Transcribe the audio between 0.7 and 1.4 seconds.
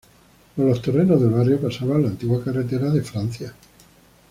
terrenos del